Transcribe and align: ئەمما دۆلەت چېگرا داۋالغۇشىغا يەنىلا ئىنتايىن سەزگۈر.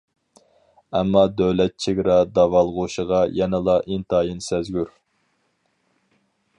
ئەمما 0.99 1.21
دۆلەت 1.41 1.75
چېگرا 1.85 2.17
داۋالغۇشىغا 2.39 3.21
يەنىلا 3.41 3.77
ئىنتايىن 3.85 4.43
سەزگۈر. 4.49 4.93